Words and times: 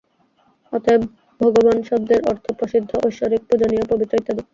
অতএব, 0.73 1.01
ভগবান 1.41 1.77
শব্দের 1.89 2.19
অর্থ 2.27 2.45
প্রসিদ্ধ, 2.59 2.91
ঐশ্বরিক, 3.05 3.41
পূজনীয়, 3.49 3.83
পবিত্র 3.91 4.13
ইত্যাদি। 4.17 4.41